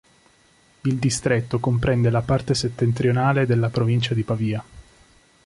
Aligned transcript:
Il 0.81 0.97
distretto 0.97 1.59
comprende 1.59 2.09
la 2.09 2.23
parte 2.23 2.55
settentrionale 2.55 3.45
della 3.45 3.69
provincia 3.69 4.15
di 4.15 4.23
Pavia. 4.23 4.63